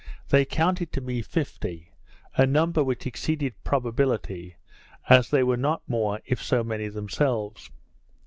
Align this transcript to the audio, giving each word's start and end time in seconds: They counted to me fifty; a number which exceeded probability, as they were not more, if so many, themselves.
They 0.29 0.45
counted 0.45 0.91
to 0.93 0.99
me 1.01 1.21
fifty; 1.21 1.91
a 2.35 2.47
number 2.47 2.83
which 2.83 3.05
exceeded 3.05 3.53
probability, 3.63 4.55
as 5.07 5.29
they 5.29 5.43
were 5.43 5.57
not 5.57 5.87
more, 5.87 6.21
if 6.25 6.41
so 6.41 6.63
many, 6.63 6.87
themselves. 6.87 7.69